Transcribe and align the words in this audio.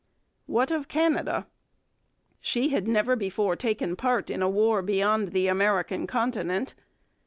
What 0.47 0.71
of 0.71 0.87
Canada? 0.87 1.45
She 2.39 2.69
had 2.69 2.87
never 2.87 3.15
before 3.15 3.55
taken 3.55 3.95
part 3.95 4.31
in 4.31 4.43
war 4.51 4.81
beyond 4.81 5.27
the 5.27 5.45
American 5.45 6.07
continent. 6.07 6.73